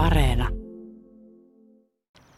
[0.00, 0.48] Areena.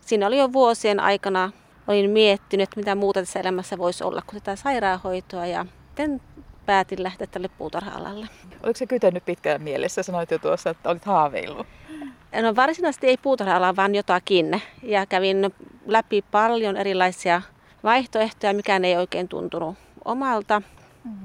[0.00, 1.50] Siinä oli jo vuosien aikana,
[1.88, 6.20] olin miettinyt, mitä muuta tässä elämässä voisi olla kuin tätä sairaanhoitoa ja sitten
[6.66, 8.28] päätin lähteä tälle puutarha-alalle.
[8.62, 10.02] Oliko se kytennyt pitkään mielessä?
[10.02, 11.66] Sanoit jo tuossa, että olit haaveillut.
[12.42, 14.62] No varsinaisesti ei puutarha-ala, vaan jotakin.
[14.82, 15.54] Ja kävin
[15.86, 17.42] läpi paljon erilaisia
[17.84, 20.62] vaihtoehtoja, mikään ei oikein tuntunut omalta.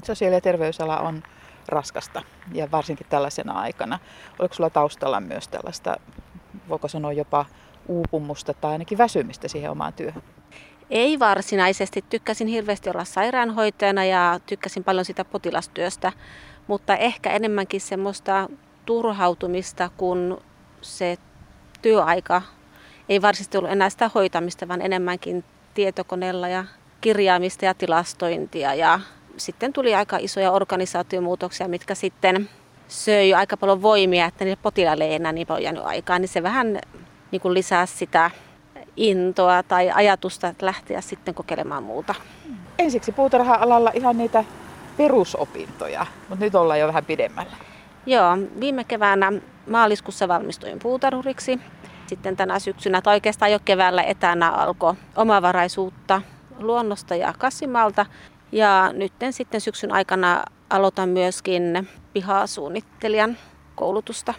[0.04, 1.24] Sosiaali- ja terveysala on
[1.72, 2.22] raskasta
[2.54, 4.00] ja varsinkin tällaisena aikana.
[4.40, 5.96] Oliko sulla taustalla myös tällaista,
[6.70, 7.46] voiko sanoa jopa
[7.88, 10.24] uupumusta tai ainakin väsymistä siihen omaan työhön?
[10.90, 12.06] Ei varsinaisesti.
[12.10, 16.12] Tykkäsin hirveästi olla sairaanhoitajana ja tykkäsin paljon sitä potilastyöstä,
[16.68, 18.50] mutta ehkä enemmänkin semmoista
[18.86, 20.42] turhautumista, kun
[20.82, 21.18] se
[21.82, 22.42] työaika
[23.10, 25.44] ei varsinaisesti ollut enää sitä hoitamista, vaan enemmänkin
[25.74, 26.66] tietokoneella ja
[27.02, 28.74] kirjaamista ja tilastointia.
[28.74, 29.00] Ja
[29.46, 32.50] sitten tuli aika isoja organisaatiomuutoksia, mitkä sitten
[32.88, 36.44] söi aika paljon voimia, että niille potilaille ei enää niin paljon jäänyt aikaa, niin se
[36.44, 36.80] vähän
[37.32, 38.32] niin kuin lisää sitä
[38.98, 42.16] intoa tai ajatusta lähteä sitten kokeilemaan muuta.
[42.80, 44.44] Ensiksi puutarha-alalla ihan niitä
[44.98, 47.52] perusopintoja, mutta nyt ollaan jo vähän pidemmällä.
[48.06, 49.32] Joo, viime keväänä
[49.70, 51.60] maaliskuussa valmistuin puutarhuriksi.
[52.08, 56.22] Sitten tänä syksynä, tai oikeastaan jo keväällä etänä alkoi omavaraisuutta
[56.60, 58.06] luonnosta ja kasvimalta.
[58.52, 63.38] Ja nyt sitten syksyn aikana aloitan myöskin pihasuunnittelijan
[63.76, 64.34] koulutusta.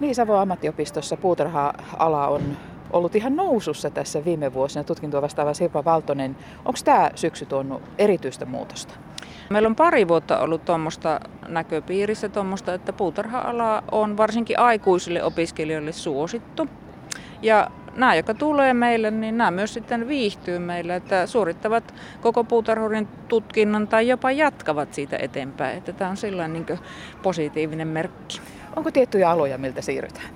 [0.00, 2.56] Niin, Savon ammattiopistossa puutarha-ala on
[2.90, 4.84] ollut ihan nousussa tässä viime vuosina.
[4.84, 6.36] Tutkintoa vastaava Sirpa Valtonen.
[6.64, 8.94] Onko tämä syksy tuonut erityistä muutosta?
[9.50, 16.66] Meillä on pari vuotta ollut tuommoista näköpiirissä, tuommoista, että puutarha-ala on varsinkin aikuisille opiskelijoille suosittu.
[17.42, 23.08] Ja nämä, jotka tulee meille, niin nämä myös sitten viihtyy meillä, että suorittavat koko puutarhurin
[23.28, 25.78] tutkinnon tai jopa jatkavat siitä eteenpäin.
[25.78, 26.78] Että tämä on sellainen niin
[27.22, 28.40] positiivinen merkki.
[28.76, 30.26] Onko tiettyjä aloja, miltä siirrytään?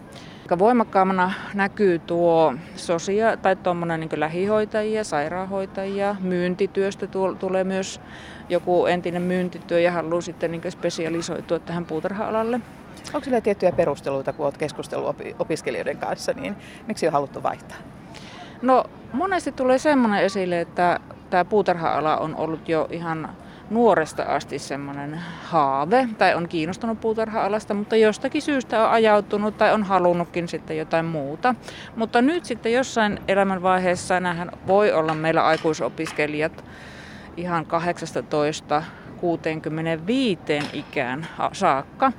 [0.58, 7.06] Voimakkaammana näkyy tuo sosia- tai tuommoinen niin lähihoitajia, sairaanhoitajia, myyntityöstä
[7.38, 8.00] tulee myös
[8.48, 12.60] joku entinen myyntityö ja haluaa sitten niin spesialisoitua tähän puutarha-alalle.
[13.14, 17.76] Onko sillä tiettyjä perusteluita, kun olet keskustellut opiskelijoiden kanssa, niin miksi on haluttu vaihtaa?
[18.62, 21.00] No monesti tulee semmoinen esille, että
[21.30, 23.28] tämä puutarha-ala on ollut jo ihan
[23.70, 29.82] nuoresta asti semmoinen haave tai on kiinnostunut puutarha-alasta, mutta jostakin syystä on ajautunut tai on
[29.82, 31.54] halunnutkin sitten jotain muuta.
[31.96, 36.64] Mutta nyt sitten jossain elämänvaiheessa nämähän voi olla meillä aikuisopiskelijat
[37.36, 38.82] ihan 18
[39.20, 40.40] 65
[40.72, 42.12] ikään saakka,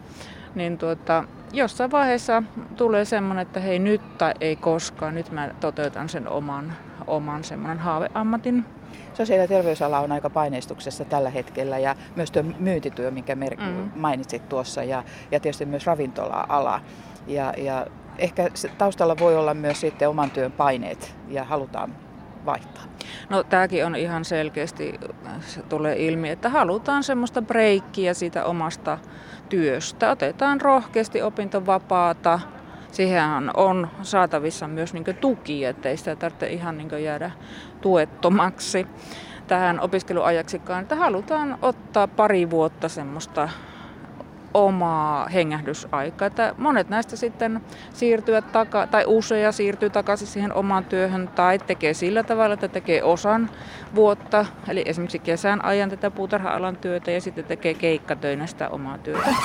[0.55, 1.23] niin tuota,
[1.53, 2.43] jossain vaiheessa
[2.77, 6.73] tulee semmoinen, että hei nyt tai ei koskaan, nyt mä toteutan sen oman,
[7.07, 8.65] oman semmoinen haaveammatin.
[9.13, 13.91] Sosiaali- ja terveysala on aika paineistuksessa tällä hetkellä ja myös tuo myyntityö, minkä mer- mm.
[13.95, 16.81] mainitsit tuossa ja, ja tietysti myös ravintola-ala.
[17.27, 17.87] Ja, ja
[18.17, 21.95] ehkä taustalla voi olla myös sitten oman työn paineet ja halutaan
[22.45, 22.83] vaihtaa.
[23.29, 24.99] No tämäkin on ihan selkeästi,
[25.41, 28.97] se tulee ilmi, että halutaan semmoista breikkiä siitä omasta
[29.49, 30.11] työstä.
[30.11, 32.39] Otetaan rohkeasti opintovapaata.
[32.91, 37.31] Siihen on saatavissa myös niin tuki, ettei sitä tarvitse ihan niin jäädä
[37.81, 38.87] tuettomaksi
[39.47, 40.81] tähän opiskeluajaksikaan.
[40.81, 43.49] Että halutaan ottaa pari vuotta semmoista
[44.53, 46.25] omaa hengähdysaikaa.
[46.25, 47.61] Että monet näistä sitten
[47.93, 53.03] siirtyvät taka, tai usea siirtyy takaisin siihen omaan työhön tai tekee sillä tavalla, että tekee
[53.03, 53.49] osan
[53.95, 59.35] vuotta, eli esimerkiksi kesän ajan tätä puutarha-alan työtä ja sitten tekee keikkatöinä sitä omaa työtä.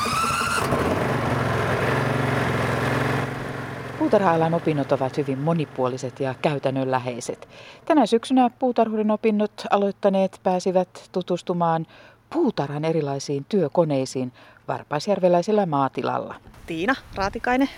[3.98, 7.48] Puutarha-alan opinnot ovat hyvin monipuoliset ja käytännönläheiset.
[7.84, 11.86] Tänä syksynä puutarhurin opinnot aloittaneet pääsivät tutustumaan
[12.30, 14.32] puutarhan erilaisiin työkoneisiin
[14.68, 16.34] Varpaisjärveläisellä maatilalla.
[16.66, 17.68] Tiina Raatikainen.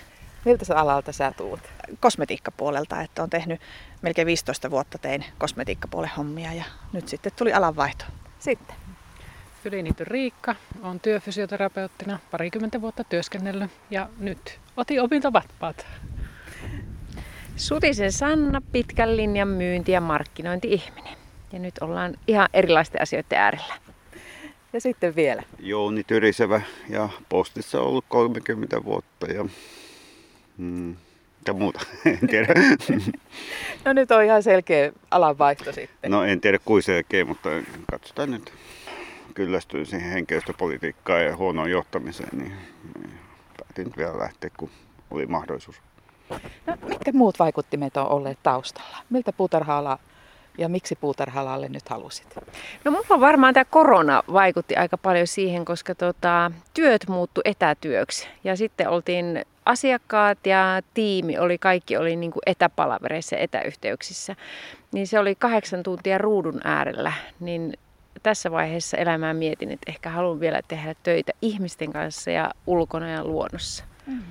[0.45, 1.59] Miltä sä alalta sä tuut?
[1.99, 3.61] Kosmetiikkapuolelta, että on tehnyt
[4.01, 6.63] melkein 15 vuotta tein kosmetiikkapuolen hommia ja
[6.93, 8.05] nyt sitten tuli alanvaihto.
[8.39, 8.75] Sitten.
[9.65, 15.85] Yliniity Riikka, on työfysioterapeuttina parikymmentä vuotta työskennellyt ja nyt otin opintovapaat.
[17.55, 21.17] Sutisen Sanna, pitkän linjan myynti- ja markkinointi-ihminen.
[21.53, 23.75] Ja nyt ollaan ihan erilaisten asioiden äärellä.
[24.73, 25.43] Ja sitten vielä.
[25.59, 29.45] Jouni Tyrisevä ja postissa ollut 30 vuotta ja
[30.57, 30.95] mm,
[31.39, 32.53] mitä muuta, en tiedä.
[33.85, 36.11] no nyt on ihan selkeä alanvaihto sitten.
[36.11, 37.49] No en tiedä kuin selkeä, mutta
[37.91, 38.53] katsotaan nyt.
[39.33, 42.53] Kyllästyin siihen henkilöstöpolitiikkaan ja huonoon johtamiseen, niin
[43.57, 44.69] päätin vielä lähteä, kun
[45.11, 45.81] oli mahdollisuus.
[46.65, 48.97] No, mitkä muut vaikuttimet on olleet taustalla?
[49.09, 49.99] Miltä puutarha-ala
[50.57, 52.35] ja miksi puutarhalalle nyt halusit?
[52.83, 58.27] No mulla varmaan tämä korona vaikutti aika paljon siihen, koska tota, työt muuttu etätyöksi.
[58.43, 64.35] Ja sitten oltiin asiakkaat ja tiimi, oli, kaikki oli niin kuin etäpalavereissa etäyhteyksissä.
[64.91, 67.13] Niin se oli kahdeksan tuntia ruudun äärellä.
[67.39, 67.73] Niin
[68.23, 73.25] tässä vaiheessa elämää mietin, että ehkä haluan vielä tehdä töitä ihmisten kanssa ja ulkona ja
[73.25, 73.83] luonnossa.
[74.07, 74.21] Mm.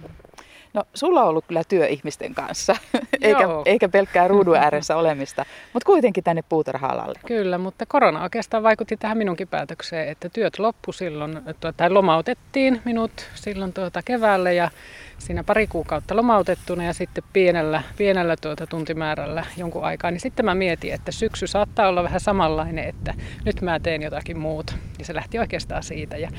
[0.76, 2.76] No sulla on ollut kyllä työ ihmisten kanssa,
[3.22, 7.18] eikä, eikä pelkkää ruudun ääressä olemista, mutta kuitenkin tänne puutarha-alalle.
[7.26, 11.40] Kyllä, mutta korona oikeastaan vaikutti tähän minunkin päätökseen, että työt loppu silloin,
[11.76, 14.70] tai lomautettiin minut silloin tuota keväällä ja
[15.18, 20.54] siinä pari kuukautta lomautettuna ja sitten pienellä, pienellä tuota tuntimäärällä jonkun aikaa, niin sitten mä
[20.54, 23.14] mietin, että syksy saattaa olla vähän samanlainen, että
[23.44, 24.72] nyt mä teen jotakin muuta.
[24.98, 26.16] Ja se lähti oikeastaan siitä.
[26.16, 26.30] Ja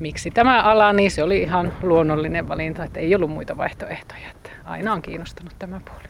[0.00, 4.30] miksi tämä ala, niin se oli ihan luonnollinen valinta, että ei ollut muita vaihtoehtoja.
[4.30, 6.08] Että aina on kiinnostunut tämä puoli.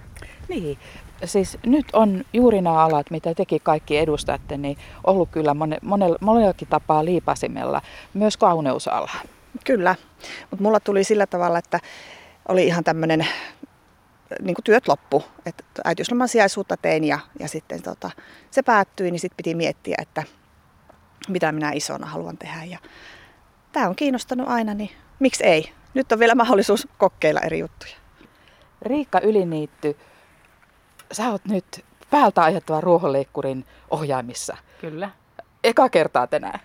[0.48, 0.78] Niin,
[1.24, 6.68] siis nyt on juuri nämä alat, mitä teki kaikki edustatte, niin ollut kyllä monella, monellakin
[6.68, 7.82] tapaa liipasimella,
[8.14, 9.10] myös kauneusala.
[9.64, 9.94] Kyllä,
[10.50, 11.80] mutta mulla tuli sillä tavalla, että
[12.48, 13.26] oli ihan tämmöinen
[14.42, 15.24] niin työt loppu.
[15.46, 18.10] Että äitiysloman sijaisuutta tein ja, ja sitten tota,
[18.50, 20.22] se päättyi, niin sitten piti miettiä, että
[21.28, 22.64] mitä minä isona haluan tehdä.
[22.64, 22.78] Ja
[23.72, 25.72] tämä on kiinnostanut aina, niin miksi ei?
[25.94, 27.92] Nyt on vielä mahdollisuus kokeilla eri juttuja.
[28.82, 29.96] Riikka Yliniitty,
[31.12, 34.56] sä oot nyt päältä aiheuttavan ruohonleikkurin ohjaamissa.
[34.80, 35.10] Kyllä.
[35.64, 36.60] Eka kertaa tänään.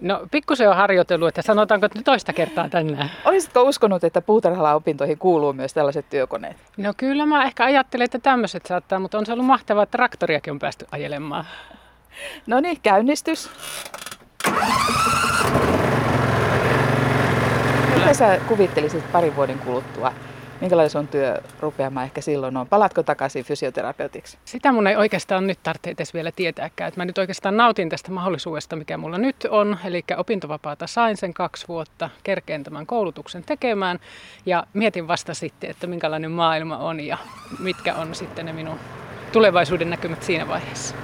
[0.00, 3.10] No pikkusen on harjoitellut, että sanotaanko että toista kertaa tänään.
[3.24, 6.56] Olisitko uskonut, että puutarhala-opintoihin kuuluu myös tällaiset työkoneet?
[6.76, 10.50] No kyllä mä ehkä ajattelen, että tämmöiset saattaa, mutta on se ollut mahtavaa, että traktoriakin
[10.50, 11.44] on päästy ajelemaan.
[12.46, 13.50] No niin, käynnistys.
[18.08, 20.12] Mitä sä kuvittelisit parin vuoden kuluttua
[20.60, 22.66] minkälainen sun työ rupeamaan ehkä silloin on?
[22.66, 24.38] Palatko takaisin fysioterapeutiksi?
[24.44, 26.92] Sitä mun ei oikeastaan nyt tarvitse edes vielä tietääkään.
[26.96, 29.78] Mä nyt oikeastaan nautin tästä mahdollisuudesta, mikä mulla nyt on.
[29.84, 33.98] Eli opintovapaata sain sen kaksi vuotta, kerkeen tämän koulutuksen tekemään.
[34.46, 37.18] Ja mietin vasta sitten, että minkälainen maailma on ja
[37.58, 38.78] mitkä on sitten ne minun
[39.32, 40.94] tulevaisuuden näkymät siinä vaiheessa.